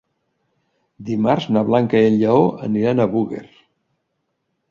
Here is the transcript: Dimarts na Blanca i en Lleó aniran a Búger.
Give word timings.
Dimarts 1.09 1.45
na 1.57 1.63
Blanca 1.67 2.01
i 2.05 2.09
en 2.11 2.17
Lleó 2.21 2.41
aniran 2.69 3.03
a 3.05 3.09
Búger. 3.13 3.45